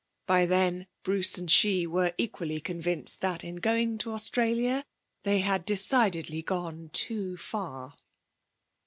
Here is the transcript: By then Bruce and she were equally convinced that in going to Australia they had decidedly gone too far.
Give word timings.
By 0.25 0.47
then 0.47 0.87
Bruce 1.03 1.37
and 1.37 1.51
she 1.51 1.85
were 1.85 2.15
equally 2.17 2.59
convinced 2.59 3.21
that 3.21 3.43
in 3.43 3.57
going 3.57 3.99
to 3.99 4.13
Australia 4.13 4.83
they 5.21 5.41
had 5.41 5.63
decidedly 5.63 6.41
gone 6.41 6.89
too 6.91 7.37
far. 7.37 7.95